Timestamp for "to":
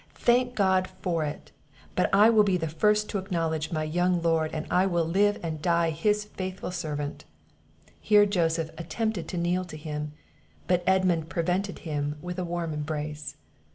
3.09-3.19, 9.27-9.37, 9.65-9.77